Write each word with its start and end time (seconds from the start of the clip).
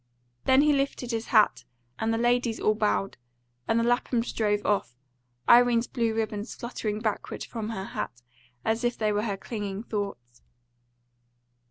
Then 0.45 0.63
he 0.63 0.73
lifted 0.73 1.11
his 1.11 1.27
hat, 1.27 1.63
and 1.99 2.11
the 2.11 2.17
ladies 2.17 2.59
all 2.59 2.73
bowed, 2.73 3.17
and 3.67 3.79
the 3.79 3.83
Laphams 3.83 4.33
drove 4.33 4.65
off, 4.65 4.95
Irene's 5.47 5.85
blue 5.85 6.15
ribbons 6.15 6.55
fluttering 6.55 7.01
backward 7.01 7.43
from 7.43 7.69
her 7.69 7.85
hat, 7.85 8.23
as 8.65 8.83
if 8.83 8.97
they 8.97 9.11
were 9.11 9.21
her 9.21 9.37
clinging 9.37 9.83
thoughts. 9.83 10.41